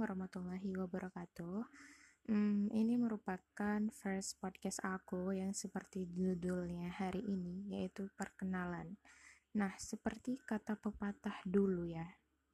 warahmatullahi 0.00 0.74
wabarakatuh. 0.74 1.60
Hmm, 2.26 2.66
ini 2.74 2.98
merupakan 2.98 3.78
first 3.94 4.42
podcast 4.42 4.82
aku 4.82 5.30
yang 5.30 5.54
seperti 5.54 6.08
judulnya 6.10 6.90
hari 6.90 7.22
ini, 7.22 7.70
yaitu 7.70 8.10
perkenalan. 8.18 8.98
Nah, 9.54 9.70
seperti 9.78 10.40
kata 10.42 10.74
pepatah 10.78 11.42
dulu 11.46 11.86
ya, 11.86 12.06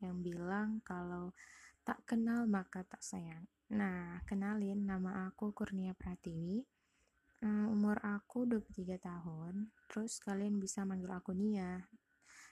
yang 0.04 0.20
bilang 0.20 0.84
kalau 0.84 1.32
tak 1.80 2.04
kenal 2.04 2.44
maka 2.44 2.84
tak 2.84 3.00
sayang. 3.00 3.48
Nah, 3.72 4.21
kenalin 4.29 4.84
nama 4.84 5.29
aku 5.32 5.57
Kurnia 5.57 5.96
Pratiwi. 5.96 6.61
Um, 7.40 7.72
umur 7.72 8.00
aku 8.04 8.44
23 8.44 9.00
tahun. 9.00 9.72
Terus 9.89 10.21
kalian 10.21 10.61
bisa 10.61 10.84
manggil 10.84 11.12
aku 11.12 11.32
Nia. 11.32 11.84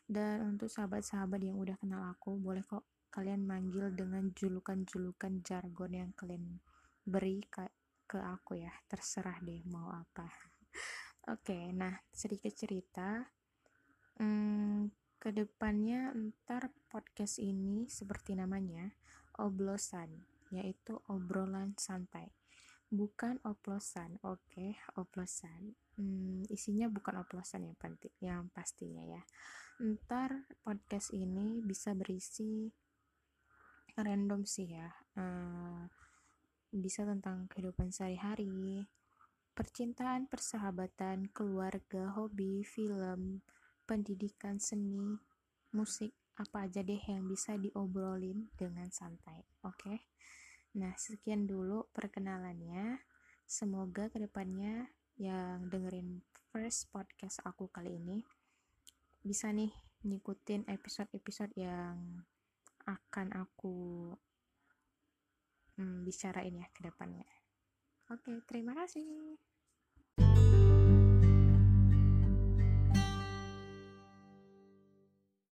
Dan 0.04 0.56
untuk 0.56 0.68
sahabat-sahabat 0.68 1.40
yang 1.40 1.56
udah 1.56 1.80
kenal 1.80 2.04
aku, 2.12 2.36
boleh 2.36 2.60
kok 2.64 2.84
kalian 3.08 3.46
manggil 3.46 3.94
dengan 3.94 4.28
julukan-julukan 4.34 5.40
jargon 5.40 5.92
yang 5.94 6.10
kalian 6.12 6.60
beri 7.06 7.44
ke, 7.46 7.64
ke 8.04 8.20
aku 8.20 8.60
ya. 8.60 8.72
Terserah 8.90 9.40
deh 9.40 9.64
mau 9.70 9.94
apa. 9.94 10.27
Oke 11.32 11.54
okay, 11.56 11.64
nah 11.72 11.94
sedikit 12.10 12.52
cerita. 12.52 13.22
Hmm, 14.18 14.90
ke 15.16 15.32
depannya 15.32 16.12
ntar 16.12 16.68
podcast 16.92 17.41
ini 17.41 17.88
seperti 17.88 18.36
namanya 18.36 18.92
oblosan 19.41 20.34
yaitu 20.50 20.98
obrolan 21.06 21.72
santai. 21.78 22.34
Bukan 22.91 23.41
oplosan 23.46 24.18
oke 24.27 24.42
okay, 24.50 24.70
oplosan. 24.98 25.78
Hmm, 25.94 26.33
isinya 26.55 26.86
bukan 26.86 27.20
oplosan 27.20 27.66
yang 27.66 27.77
penting 27.77 28.14
yang 28.22 28.47
pastinya 28.55 29.02
ya 29.02 29.22
ntar 29.83 30.47
podcast 30.62 31.11
ini 31.11 31.58
bisa 31.58 31.92
berisi 31.98 32.70
random 33.98 34.46
sih 34.46 34.70
ya 34.70 34.86
uh, 35.19 35.83
bisa 36.74 37.02
tentang 37.06 37.50
kehidupan 37.50 37.91
sehari-hari 37.91 38.86
percintaan 39.55 40.27
persahabatan 40.27 41.30
keluarga 41.30 42.11
hobi 42.14 42.66
film 42.66 43.42
pendidikan 43.86 44.58
seni 44.58 45.14
musik 45.70 46.11
apa 46.34 46.66
aja 46.66 46.83
deh 46.83 46.98
yang 46.98 47.30
bisa 47.30 47.55
diobrolin 47.55 48.50
dengan 48.58 48.91
santai 48.91 49.46
oke 49.62 49.78
okay? 49.78 49.98
nah 50.74 50.91
sekian 50.98 51.46
dulu 51.46 51.86
perkenalannya 51.94 52.98
semoga 53.46 54.11
ke 54.11 54.18
depannya 54.18 54.91
yang 55.20 55.70
dengerin 55.70 56.23
first 56.51 56.91
podcast 56.91 57.43
aku 57.47 57.70
kali 57.70 57.98
ini 57.98 58.23
bisa 59.25 59.48
nih 59.51 59.73
ngikutin 60.05 60.69
episode-episode 60.69 61.55
yang 61.57 62.23
akan 62.84 63.29
aku 63.33 64.12
hmm, 65.81 66.05
bicarain 66.05 66.61
ya 66.61 66.69
ke 66.70 66.85
depannya. 66.85 67.25
Oke, 68.12 68.45
terima 68.45 68.77
kasih. 68.77 69.41